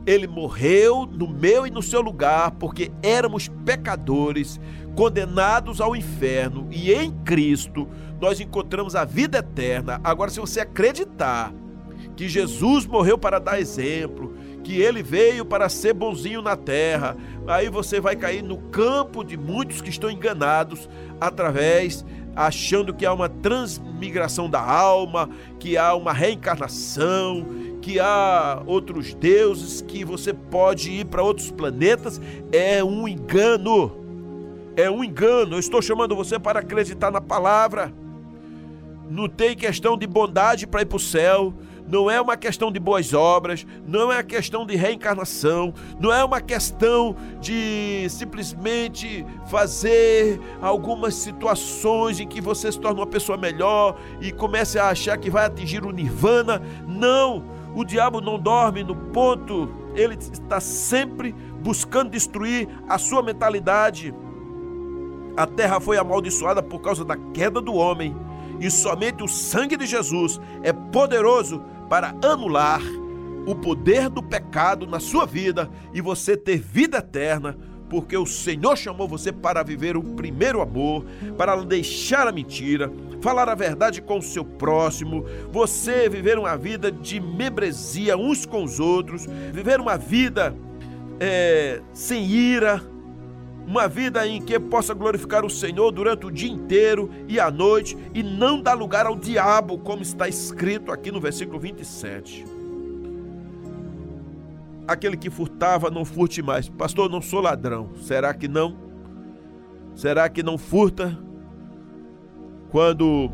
ele 0.07 0.27
morreu 0.27 1.05
no 1.05 1.29
meu 1.29 1.67
e 1.67 1.71
no 1.71 1.83
seu 1.83 2.01
lugar, 2.01 2.53
porque 2.53 2.91
éramos 3.03 3.49
pecadores, 3.67 4.59
condenados 4.97 5.83
ao 5.83 5.95
inferno, 5.95 6.67
e 6.71 6.91
em 6.91 7.13
Cristo 7.23 7.87
nós 8.19 8.41
encontramos 8.41 8.97
a 8.97 9.05
vida 9.05 9.41
eterna. 9.41 10.01
Agora, 10.03 10.31
se 10.31 10.41
você 10.41 10.61
acreditar 10.61 11.53
que 12.17 12.27
Jesus 12.27 12.87
morreu 12.87 13.19
para 13.19 13.39
dar 13.39 13.61
exemplo, 13.61 14.35
que 14.65 14.81
ele 14.81 15.03
veio 15.03 15.45
para 15.45 15.69
ser 15.69 15.93
bonzinho 15.93 16.41
na 16.41 16.57
terra, 16.57 17.15
aí 17.47 17.69
você 17.69 18.01
vai 18.01 18.17
cair 18.17 18.43
no 18.43 18.57
campo 18.57 19.23
de 19.23 19.37
muitos 19.37 19.83
que 19.83 19.91
estão 19.91 20.11
enganados 20.11 20.89
através 21.21 22.07
achando 22.39 22.95
que 22.95 23.05
há 23.05 23.13
uma 23.13 23.29
transmigração 23.29 24.49
da 24.49 24.63
alma, 24.63 25.29
que 25.59 25.77
há 25.77 25.93
uma 25.93 26.13
reencarnação, 26.13 27.45
que 27.83 27.99
há 27.99 28.63
outros 28.65 29.13
deuses, 29.13 29.83
que 29.83 30.05
você 30.05 30.33
pode 30.33 30.93
ir 30.93 31.07
para 31.07 31.21
outros 31.21 31.51
planetas, 31.51 32.21
é 32.53 32.83
um 32.85 33.09
engano. 33.09 33.93
É 34.77 34.89
um 34.89 35.03
engano. 35.03 35.57
Eu 35.57 35.59
estou 35.59 35.83
chamando 35.83 36.15
você 36.15 36.39
para 36.39 36.61
acreditar 36.61 37.11
na 37.11 37.21
palavra. 37.21 37.93
Não 39.11 39.29
tem 39.29 39.57
questão 39.57 39.99
de 39.99 40.07
bondade 40.07 40.65
para 40.65 40.83
ir 40.83 40.87
para 40.87 40.97
o 40.97 41.01
céu 41.01 41.53
não 41.91 42.11
é 42.11 42.21
uma 42.21 42.37
questão 42.37 42.71
de 42.71 42.79
boas 42.79 43.15
obras, 43.15 43.67
não 43.87 44.13
é 44.13 44.17
uma 44.17 44.23
questão 44.23 44.67
de 44.67 44.77
reencarnação, 44.77 45.73
não 45.99 46.13
é 46.13 46.23
uma 46.23 46.41
questão 46.41 47.17
de 47.41 48.07
simplesmente 48.11 49.25
fazer 49.47 50.39
algumas 50.61 51.15
situações 51.15 52.21
em 52.21 52.29
que 52.29 52.41
você 52.41 52.71
se 52.71 52.79
torna 52.79 53.01
uma 53.01 53.07
pessoa 53.07 53.39
melhor 53.39 53.99
e 54.21 54.31
comece 54.31 54.79
a 54.79 54.89
achar 54.89 55.17
que 55.17 55.31
vai 55.31 55.47
atingir 55.47 55.85
o 55.85 55.91
nirvana. 55.91 56.61
Não, 56.87 57.43
o 57.75 57.85
diabo 57.85 58.21
não 58.21 58.39
dorme 58.39 58.85
no 58.85 58.95
ponto, 58.95 59.71
ele 59.95 60.15
está 60.15 60.61
sempre 60.61 61.35
buscando 61.63 62.11
destruir 62.11 62.69
a 62.87 62.99
sua 62.99 63.23
mentalidade. 63.23 64.15
A 65.37 65.47
terra 65.47 65.81
foi 65.81 65.97
amaldiçoada 65.97 66.63
por 66.63 66.81
causa 66.81 67.05
da 67.05 67.17
queda 67.17 67.61
do 67.61 67.75
homem, 67.75 68.15
e 68.61 68.71
somente 68.71 69.23
o 69.23 69.29
sangue 69.29 69.77
de 69.77 69.87
Jesus 69.87 70.41
é 70.63 70.73
poderoso 70.73 71.63
para 71.89 72.15
anular 72.23 72.83
o 73.47 73.55
poder 73.55 74.09
do 74.09 74.23
pecado 74.23 74.87
na 74.87 75.01
sua 75.01 75.25
vida 75.25 75.71
e 75.95 76.01
você 76.01 76.37
ter 76.37 76.59
vida 76.59 76.99
eterna, 76.99 77.57
porque 77.89 78.17
o 78.17 78.27
Senhor 78.27 78.77
chamou 78.77 79.09
você 79.09 79.33
para 79.33 79.63
viver 79.63 79.97
o 79.97 80.03
primeiro 80.03 80.61
amor, 80.61 81.07
para 81.37 81.57
deixar 81.65 82.29
a 82.29 82.33
mentira, 82.33 82.93
falar 83.23 83.49
a 83.49 83.55
verdade 83.55 84.03
com 84.03 84.19
o 84.19 84.23
seu 84.23 84.45
próximo, 84.45 85.25
você 85.51 86.09
viver 86.09 86.39
uma 86.39 86.57
vida 86.57 86.93
de 86.93 87.19
membresia 87.19 88.17
uns 88.17 88.45
com 88.45 88.63
os 88.63 88.79
outros, 88.79 89.27
viver 89.53 89.81
uma 89.81 89.97
vida 89.97 90.55
é, 91.19 91.81
sem 91.95 92.27
ira, 92.27 92.83
uma 93.69 93.87
vida 93.87 94.27
em 94.27 94.41
que 94.41 94.59
possa 94.59 94.95
glorificar 94.95 95.45
o 95.45 95.51
Senhor 95.51 95.93
durante 95.93 96.25
o 96.25 96.31
dia 96.31 96.51
inteiro 96.51 97.11
e 97.29 97.39
a 97.39 97.51
noite 97.51 97.99
e 98.15 98.23
não 98.23 98.63
dar 98.63 98.73
lugar 98.73 99.05
ao 99.05 99.15
diabo, 99.15 99.77
como 99.77 100.01
está 100.01 100.27
escrito 100.27 100.91
aqui 100.91 101.13
no 101.13 101.21
versículo 101.21 101.61
27. 101.61 102.47
Aquele 104.87 105.19
que 105.19 105.29
furtava, 105.29 105.91
não 105.91 106.03
furte 106.03 106.41
mais. 106.41 106.67
Pastor, 106.67 107.11
não 107.11 107.21
sou 107.21 107.43
ladrão. 107.43 107.91
Será 108.01 108.33
que 108.33 108.49
não? 108.49 108.75
Será 109.95 110.31
que 110.31 110.43
não 110.43 110.57
furta? 110.57 111.19
Quando 112.71 113.31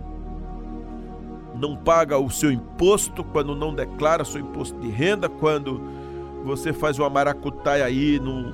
não 1.54 1.76
paga 1.76 2.18
o 2.18 2.28
seu 2.28 2.50
imposto, 2.50 3.22
quando 3.22 3.54
não 3.54 3.72
declara 3.72 4.24
seu 4.24 4.40
imposto 4.40 4.76
de 4.80 4.88
renda, 4.88 5.28
quando 5.28 5.80
você 6.44 6.72
faz 6.72 6.98
uma 6.98 7.08
maracutaia 7.08 7.84
aí 7.84 8.18
no, 8.18 8.52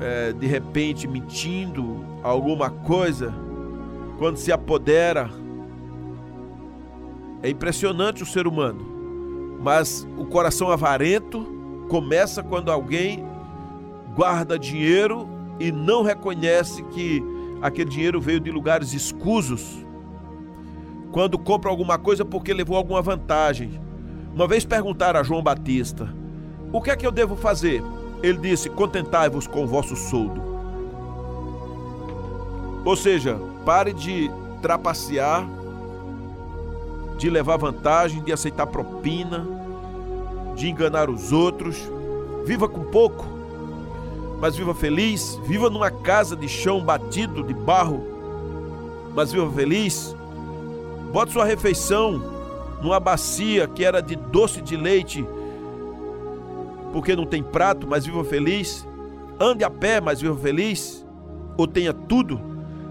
é, 0.00 0.32
de 0.32 0.46
repente 0.46 1.06
mentindo 1.06 2.04
alguma 2.22 2.70
coisa, 2.70 3.32
quando 4.18 4.36
se 4.36 4.52
apodera. 4.52 5.30
É 7.42 7.50
impressionante 7.50 8.22
o 8.22 8.26
ser 8.26 8.46
humano, 8.46 9.58
mas 9.60 10.06
o 10.16 10.24
coração 10.24 10.70
avarento 10.70 11.44
começa 11.88 12.42
quando 12.42 12.70
alguém 12.70 13.24
guarda 14.14 14.58
dinheiro 14.58 15.28
e 15.58 15.72
não 15.72 16.02
reconhece 16.02 16.82
que 16.84 17.22
aquele 17.60 17.90
dinheiro 17.90 18.20
veio 18.20 18.40
de 18.40 18.50
lugares 18.50 18.92
escusos. 18.92 19.84
Quando 21.10 21.38
compra 21.38 21.68
alguma 21.68 21.98
coisa 21.98 22.24
porque 22.24 22.54
levou 22.54 22.76
alguma 22.76 23.02
vantagem. 23.02 23.80
Uma 24.34 24.48
vez 24.48 24.64
perguntaram 24.64 25.20
a 25.20 25.22
João 25.22 25.42
Batista: 25.42 26.14
O 26.72 26.80
que 26.80 26.90
é 26.90 26.96
que 26.96 27.06
eu 27.06 27.12
devo 27.12 27.36
fazer? 27.36 27.82
Ele 28.22 28.38
disse: 28.38 28.70
Contentai-vos 28.70 29.46
com 29.46 29.64
o 29.64 29.66
vosso 29.66 29.96
soldo. 29.96 30.40
Ou 32.84 32.96
seja, 32.96 33.38
pare 33.64 33.92
de 33.92 34.30
trapacear, 34.60 35.46
de 37.18 37.28
levar 37.28 37.56
vantagem, 37.56 38.22
de 38.22 38.32
aceitar 38.32 38.66
propina, 38.66 39.46
de 40.54 40.68
enganar 40.68 41.10
os 41.10 41.32
outros. 41.32 41.76
Viva 42.44 42.68
com 42.68 42.82
pouco, 42.84 43.24
mas 44.40 44.56
viva 44.56 44.74
feliz. 44.74 45.38
Viva 45.44 45.70
numa 45.70 45.90
casa 45.90 46.36
de 46.36 46.48
chão 46.48 46.82
batido 46.82 47.42
de 47.42 47.54
barro, 47.54 48.02
mas 49.14 49.32
viva 49.32 49.50
feliz. 49.50 50.16
Bote 51.12 51.32
sua 51.32 51.44
refeição 51.44 52.22
numa 52.80 52.98
bacia 52.98 53.68
que 53.68 53.84
era 53.84 54.00
de 54.00 54.16
doce 54.16 54.60
de 54.60 54.76
leite 54.76 55.24
porque 56.92 57.16
não 57.16 57.24
tem 57.24 57.42
prato, 57.42 57.86
mas 57.88 58.04
viva 58.04 58.22
feliz. 58.22 58.86
Ande 59.40 59.64
a 59.64 59.70
pé, 59.70 60.00
mas 60.00 60.20
viva 60.20 60.36
feliz. 60.36 61.04
Ou 61.56 61.66
tenha 61.66 61.92
tudo. 61.92 62.40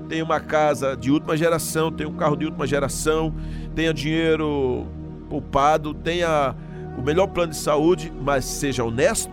Tenha 0.09 0.23
uma 0.23 0.39
casa 0.39 0.97
de 0.97 1.09
última 1.09 1.37
geração, 1.37 1.91
tenha 1.91 2.09
um 2.09 2.15
carro 2.15 2.35
de 2.35 2.45
última 2.45 2.67
geração, 2.67 3.33
tenha 3.73 3.93
dinheiro 3.93 4.85
poupado, 5.29 5.93
tenha 5.93 6.53
o 6.97 7.01
melhor 7.01 7.27
plano 7.27 7.51
de 7.51 7.57
saúde, 7.57 8.11
mas 8.21 8.43
seja 8.43 8.83
honesto. 8.83 9.31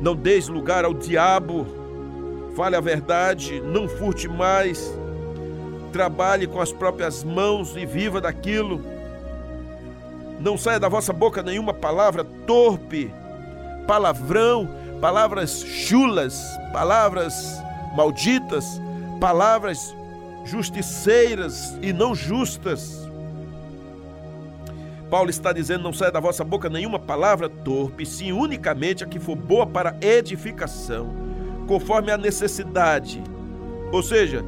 Não 0.00 0.16
deis 0.16 0.48
lugar 0.48 0.84
ao 0.84 0.92
diabo. 0.92 1.66
Fale 2.56 2.74
a 2.74 2.80
verdade, 2.80 3.60
não 3.60 3.86
furte 3.86 4.26
mais. 4.26 4.92
Trabalhe 5.92 6.48
com 6.48 6.60
as 6.60 6.72
próprias 6.72 7.22
mãos 7.22 7.76
e 7.76 7.86
viva 7.86 8.20
daquilo 8.20 8.82
não 10.40 10.56
saia 10.56 10.78
da 10.78 10.88
vossa 10.88 11.12
boca 11.12 11.42
nenhuma 11.42 11.74
palavra 11.74 12.24
torpe, 12.46 13.12
palavrão, 13.88 14.68
palavras 15.00 15.64
chulas, 15.64 16.38
palavras 16.74 17.58
malditas, 17.96 18.80
palavras 19.18 19.96
justiceiras 20.44 21.74
e 21.80 21.90
não 21.90 22.14
justas. 22.14 23.08
Paulo 25.10 25.30
está 25.30 25.54
dizendo: 25.54 25.84
não 25.84 25.92
saia 25.94 26.12
da 26.12 26.20
vossa 26.20 26.44
boca 26.44 26.68
nenhuma 26.68 26.98
palavra 26.98 27.48
torpe, 27.48 28.04
sim 28.04 28.30
unicamente 28.30 29.02
a 29.02 29.06
que 29.06 29.18
for 29.18 29.34
boa 29.34 29.66
para 29.66 29.96
edificação, 30.02 31.08
conforme 31.66 32.12
a 32.12 32.18
necessidade. 32.18 33.22
Ou 33.90 34.02
seja, 34.02 34.44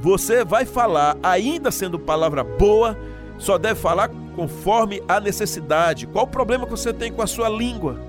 você 0.00 0.44
vai 0.44 0.66
falar, 0.66 1.16
ainda 1.22 1.70
sendo 1.70 1.98
palavra 1.98 2.44
boa, 2.44 2.94
só 3.38 3.56
deve 3.56 3.80
falar 3.80 4.10
conforme 4.36 5.02
a 5.08 5.18
necessidade. 5.18 6.06
Qual 6.06 6.26
o 6.26 6.28
problema 6.28 6.66
que 6.66 6.72
você 6.72 6.92
tem 6.92 7.10
com 7.10 7.22
a 7.22 7.26
sua 7.26 7.48
língua? 7.48 8.07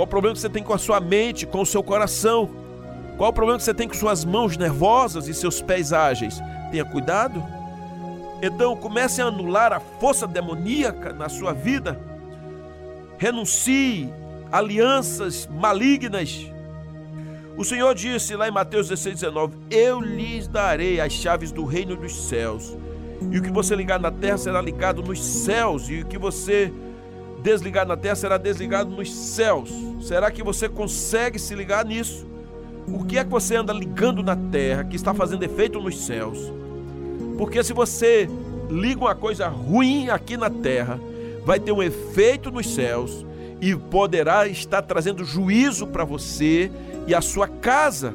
Qual 0.00 0.06
o 0.06 0.08
problema 0.08 0.34
que 0.34 0.40
você 0.40 0.48
tem 0.48 0.62
com 0.62 0.72
a 0.72 0.78
sua 0.78 0.98
mente, 0.98 1.44
com 1.44 1.60
o 1.60 1.66
seu 1.66 1.82
coração? 1.82 2.48
Qual 3.18 3.28
o 3.28 3.32
problema 3.34 3.58
que 3.58 3.64
você 3.64 3.74
tem 3.74 3.86
com 3.86 3.92
suas 3.92 4.24
mãos 4.24 4.56
nervosas 4.56 5.28
e 5.28 5.34
seus 5.34 5.60
pés 5.60 5.92
ágeis? 5.92 6.40
Tenha 6.70 6.86
cuidado. 6.86 7.44
Então 8.40 8.74
comece 8.74 9.20
a 9.20 9.26
anular 9.26 9.74
a 9.74 9.78
força 9.78 10.26
demoníaca 10.26 11.12
na 11.12 11.28
sua 11.28 11.52
vida. 11.52 12.00
Renuncie 13.18 14.10
alianças 14.50 15.46
malignas. 15.46 16.50
O 17.54 17.62
Senhor 17.62 17.94
disse 17.94 18.34
lá 18.34 18.48
em 18.48 18.52
Mateus 18.52 18.88
16, 18.88 19.16
19: 19.16 19.54
Eu 19.70 20.00
lhes 20.00 20.48
darei 20.48 20.98
as 20.98 21.12
chaves 21.12 21.52
do 21.52 21.66
reino 21.66 21.94
dos 21.94 22.26
céus. 22.26 22.74
E 23.30 23.38
o 23.38 23.42
que 23.42 23.52
você 23.52 23.76
ligar 23.76 24.00
na 24.00 24.10
terra 24.10 24.38
será 24.38 24.62
ligado 24.62 25.02
nos 25.02 25.22
céus, 25.22 25.90
e 25.90 26.00
o 26.00 26.06
que 26.06 26.16
você 26.16 26.72
desligar 27.42 27.86
na 27.86 27.96
terra 27.96 28.14
será 28.14 28.36
desligado 28.36 28.90
nos 28.90 29.12
céus. 29.12 29.70
Será 30.00 30.30
que 30.30 30.42
você 30.42 30.68
consegue 30.68 31.38
se 31.38 31.54
ligar 31.54 31.84
nisso? 31.84 32.26
O 32.88 33.04
que 33.04 33.18
é 33.18 33.24
que 33.24 33.30
você 33.30 33.56
anda 33.56 33.72
ligando 33.72 34.22
na 34.22 34.36
terra 34.36 34.84
que 34.84 34.96
está 34.96 35.14
fazendo 35.14 35.42
efeito 35.42 35.80
nos 35.80 36.04
céus? 36.04 36.52
Porque 37.36 37.62
se 37.62 37.72
você 37.72 38.28
liga 38.70 39.00
uma 39.00 39.14
coisa 39.14 39.48
ruim 39.48 40.08
aqui 40.08 40.36
na 40.36 40.50
terra, 40.50 41.00
vai 41.44 41.58
ter 41.58 41.72
um 41.72 41.82
efeito 41.82 42.50
nos 42.50 42.72
céus 42.72 43.24
e 43.60 43.74
poderá 43.76 44.46
estar 44.46 44.82
trazendo 44.82 45.24
juízo 45.24 45.86
para 45.86 46.04
você 46.04 46.70
e 47.06 47.14
a 47.14 47.20
sua 47.20 47.46
casa. 47.46 48.14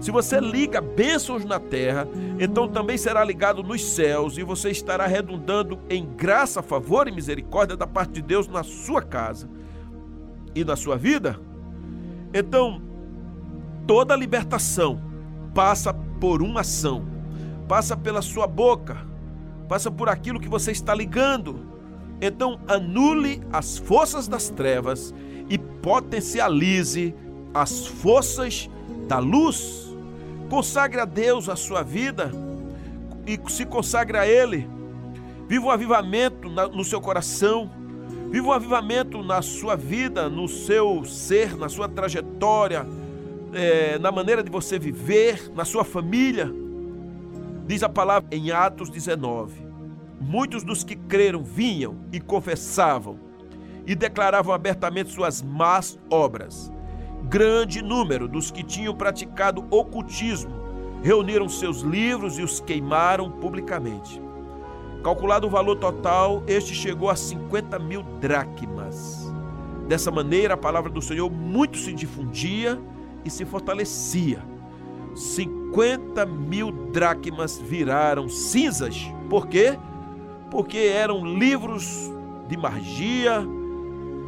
Se 0.00 0.10
você 0.10 0.40
liga 0.40 0.80
bênçãos 0.80 1.44
na 1.44 1.58
terra, 1.58 2.06
então 2.38 2.68
também 2.68 2.96
será 2.96 3.24
ligado 3.24 3.62
nos 3.62 3.84
céus 3.84 4.38
e 4.38 4.42
você 4.42 4.70
estará 4.70 5.06
redundando 5.06 5.78
em 5.90 6.06
graça, 6.06 6.62
favor 6.62 7.08
e 7.08 7.12
misericórdia 7.12 7.76
da 7.76 7.86
parte 7.86 8.12
de 8.12 8.22
Deus 8.22 8.46
na 8.46 8.62
sua 8.62 9.02
casa 9.02 9.48
e 10.54 10.64
na 10.64 10.76
sua 10.76 10.96
vida. 10.96 11.38
Então, 12.32 12.80
toda 13.86 14.14
libertação 14.14 15.00
passa 15.54 15.92
por 15.92 16.42
uma 16.42 16.60
ação, 16.60 17.04
passa 17.66 17.96
pela 17.96 18.22
sua 18.22 18.46
boca, 18.46 18.98
passa 19.68 19.90
por 19.90 20.08
aquilo 20.08 20.38
que 20.38 20.48
você 20.48 20.70
está 20.70 20.94
ligando. 20.94 21.66
Então, 22.20 22.60
anule 22.68 23.40
as 23.52 23.78
forças 23.78 24.28
das 24.28 24.48
trevas 24.48 25.14
e 25.48 25.58
potencialize 25.58 27.14
as 27.54 27.86
forças 27.86 28.68
da 29.08 29.18
luz. 29.18 29.96
Consagre 30.48 31.00
a 31.00 31.04
Deus 31.04 31.48
a 31.48 31.56
sua 31.56 31.82
vida 31.82 32.30
e 33.26 33.38
se 33.50 33.66
consagre 33.66 34.18
a 34.18 34.26
Ele. 34.26 34.68
Viva 35.48 35.66
um 35.66 35.70
avivamento 35.70 36.48
no 36.48 36.84
seu 36.84 37.00
coração. 37.00 37.70
Viva 38.30 38.48
um 38.48 38.52
avivamento 38.52 39.22
na 39.22 39.40
sua 39.40 39.74
vida, 39.74 40.28
no 40.28 40.46
seu 40.46 41.02
ser, 41.04 41.56
na 41.56 41.68
sua 41.68 41.88
trajetória, 41.88 42.86
é, 43.54 43.98
na 43.98 44.12
maneira 44.12 44.42
de 44.42 44.50
você 44.50 44.78
viver, 44.78 45.50
na 45.54 45.64
sua 45.64 45.82
família. 45.82 46.52
Diz 47.66 47.82
a 47.82 47.88
palavra 47.88 48.28
em 48.30 48.50
Atos 48.50 48.90
19: 48.90 49.66
Muitos 50.20 50.62
dos 50.62 50.84
que 50.84 50.94
creram 50.94 51.42
vinham 51.42 51.96
e 52.12 52.20
confessavam 52.20 53.18
e 53.86 53.94
declaravam 53.94 54.52
abertamente 54.52 55.10
suas 55.10 55.40
más 55.40 55.98
obras 56.10 56.70
grande 57.28 57.82
número 57.82 58.26
dos 58.26 58.50
que 58.50 58.62
tinham 58.62 58.94
praticado 58.94 59.64
ocultismo 59.70 60.50
reuniram 61.02 61.48
seus 61.48 61.80
livros 61.82 62.38
e 62.38 62.42
os 62.42 62.58
queimaram 62.58 63.30
publicamente. 63.30 64.20
Calculado 65.04 65.46
o 65.46 65.50
valor 65.50 65.76
total, 65.76 66.42
este 66.46 66.74
chegou 66.74 67.08
a 67.08 67.14
50 67.14 67.78
mil 67.78 68.02
dracmas. 68.20 69.32
Dessa 69.86 70.10
maneira, 70.10 70.54
a 70.54 70.56
palavra 70.56 70.90
do 70.90 71.00
Senhor 71.00 71.30
muito 71.30 71.78
se 71.78 71.92
difundia 71.92 72.80
e 73.24 73.30
se 73.30 73.44
fortalecia. 73.44 74.42
50 75.14 76.26
mil 76.26 76.72
dracmas 76.90 77.58
viraram 77.58 78.28
cinzas. 78.28 78.96
Por 79.30 79.46
quê? 79.46 79.78
Porque 80.50 80.78
eram 80.78 81.24
livros 81.24 82.10
de 82.48 82.56
magia, 82.56 83.46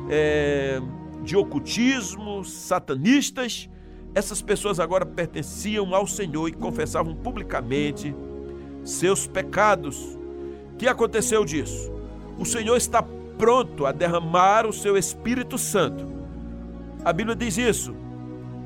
é, 0.09 0.81
de 1.23 1.37
ocultismo, 1.37 2.45
satanistas, 2.45 3.69
essas 4.15 4.43
pessoas 4.43 4.81
agora 4.81 5.07
pertenciam 5.07 5.95
ao 5.95 6.07
Senhor 6.07 6.49
e 6.49 6.53
confessavam 6.53 7.15
publicamente 7.15 8.15
seus 8.85 9.27
pecados. 9.27 10.19
O 10.73 10.77
que 10.77 10.89
aconteceu 10.89 11.45
disso? 11.45 11.93
O 12.39 12.45
Senhor 12.45 12.77
está 12.77 13.03
pronto 13.39 13.87
a 13.87 13.93
derramar 13.93 14.67
o 14.67 14.73
seu 14.73 14.97
Espírito 14.97 15.57
Santo. 15.57 16.07
A 17.05 17.13
Bíblia 17.13 17.37
diz 17.37 17.57
isso. 17.57 17.95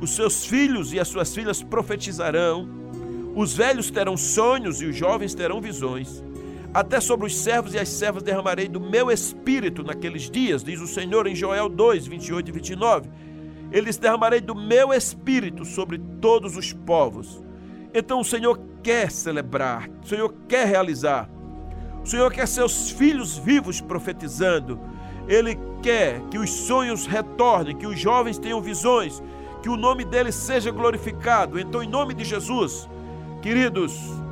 Os 0.01 0.11
seus 0.11 0.47
filhos 0.47 0.93
e 0.93 0.99
as 0.99 1.09
suas 1.09 1.35
filhas 1.35 1.63
profetizarão, 1.63 2.69
os 3.35 3.55
velhos 3.55 3.91
terão 3.91 4.17
sonhos 4.17 4.81
e 4.81 4.87
os 4.87 4.97
jovens 4.97 5.35
terão 5.35 5.61
visões. 5.61 6.24
Até 6.75 7.01
sobre 7.01 7.29
os 7.29 7.39
servos 7.39 7.73
e 7.73 7.79
as 7.79 7.89
servas 7.89 8.25
derramarei 8.25 8.67
do 8.67 8.81
meu 8.81 9.09
espírito 9.09 9.85
naqueles 9.85 10.29
dias, 10.29 10.65
diz 10.65 10.81
o 10.81 10.89
Senhor 10.89 11.25
em 11.29 11.35
Joel 11.35 11.69
2, 11.69 12.09
28 12.09 12.49
e 12.49 12.53
29. 12.53 13.09
Eles 13.71 13.97
derramarei 13.97 14.41
do 14.41 14.57
meu 14.57 14.93
espírito 14.93 15.65
sobre 15.65 15.99
todos 16.21 16.57
os 16.57 16.73
povos. 16.73 17.41
Então 17.95 18.19
o 18.19 18.25
Senhor 18.25 18.59
quer 18.83 19.09
celebrar, 19.09 19.89
o 20.03 20.09
Senhor 20.09 20.35
quer 20.49 20.67
realizar. 20.67 21.31
O 22.03 22.07
Senhor 22.07 22.33
quer 22.33 22.49
seus 22.49 22.91
filhos 22.91 23.39
vivos 23.39 23.81
profetizando. 23.81 24.81
Ele 25.29 25.57
quer 25.81 26.21
que 26.29 26.39
os 26.39 26.51
sonhos 26.51 27.07
retornem, 27.07 27.77
que 27.77 27.87
os 27.87 27.99
jovens 28.01 28.37
tenham 28.37 28.61
visões, 28.61 29.23
que 29.63 29.69
o 29.69 29.77
nome 29.77 30.05
dele 30.05 30.33
seja 30.33 30.73
glorificado. 30.73 31.57
Então, 31.59 31.85
em 31.85 31.89
nome 31.89 32.15
de 32.15 32.25
Jesus, 32.25 32.89
queridos, 33.41 34.24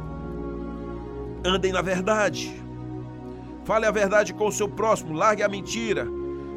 andem 1.44 1.72
na 1.72 1.82
verdade. 1.82 2.62
Fale 3.64 3.86
a 3.86 3.90
verdade 3.90 4.34
com 4.34 4.46
o 4.46 4.52
seu 4.52 4.68
próximo, 4.68 5.12
largue 5.14 5.42
a 5.42 5.48
mentira, 5.48 6.06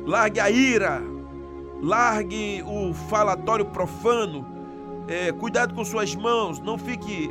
largue 0.05 0.39
a 0.39 0.49
ira, 0.49 1.01
largue 1.81 2.63
o 2.65 2.93
falatório 2.93 3.65
profano. 3.65 4.45
É, 5.07 5.31
cuidado 5.31 5.75
com 5.75 5.85
suas 5.85 6.15
mãos, 6.15 6.59
não 6.59 6.77
fique 6.77 7.29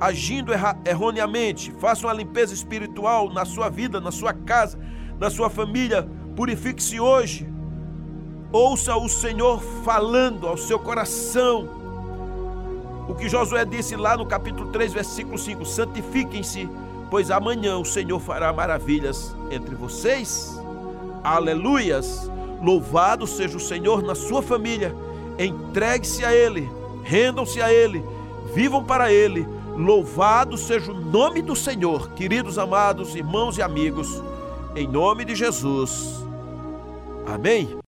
agindo 0.00 0.52
erroneamente. 0.84 1.70
Faça 1.72 2.06
uma 2.06 2.12
limpeza 2.12 2.52
espiritual 2.52 3.32
na 3.32 3.44
sua 3.44 3.68
vida, 3.68 4.00
na 4.00 4.10
sua 4.10 4.32
casa, 4.32 4.78
na 5.18 5.30
sua 5.30 5.48
família. 5.48 6.08
Purifique-se 6.34 6.98
hoje. 6.98 7.48
Ouça 8.52 8.96
o 8.96 9.08
Senhor 9.08 9.60
falando 9.84 10.46
ao 10.46 10.56
seu 10.56 10.78
coração 10.78 11.85
o 13.08 13.14
que 13.14 13.28
Josué 13.28 13.64
disse 13.64 13.96
lá 13.96 14.16
no 14.16 14.26
capítulo 14.26 14.70
3, 14.70 14.92
versículo 14.92 15.38
5: 15.38 15.64
Santifiquem-se, 15.64 16.68
pois 17.10 17.30
amanhã 17.30 17.78
o 17.78 17.84
Senhor 17.84 18.18
fará 18.18 18.52
maravilhas 18.52 19.34
entre 19.50 19.74
vocês. 19.74 20.60
Aleluias! 21.22 22.30
Louvado 22.62 23.26
seja 23.26 23.56
o 23.56 23.60
Senhor 23.60 24.02
na 24.02 24.14
sua 24.14 24.42
família. 24.42 24.94
Entregue-se 25.38 26.24
a 26.24 26.34
Ele, 26.34 26.68
rendam-se 27.04 27.60
a 27.60 27.72
Ele, 27.72 28.04
vivam 28.54 28.82
para 28.82 29.12
Ele. 29.12 29.46
Louvado 29.76 30.56
seja 30.56 30.90
o 30.90 30.94
nome 30.94 31.42
do 31.42 31.54
Senhor, 31.54 32.10
queridos 32.12 32.58
amados 32.58 33.14
irmãos 33.14 33.58
e 33.58 33.62
amigos, 33.62 34.22
em 34.74 34.88
nome 34.88 35.24
de 35.24 35.34
Jesus. 35.34 36.24
Amém. 37.26 37.85